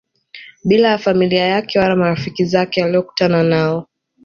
bila 0.63 0.87
ya 0.91 0.97
familia 0.97 1.45
yake 1.45 1.79
wala 1.79 1.95
marafiki 1.95 2.45
zake 2.45 2.83
aliokutana 2.83 3.43
nao 3.43 3.87